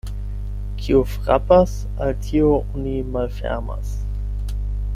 [0.85, 3.93] Kiu frapas, al tiu oni malfermas.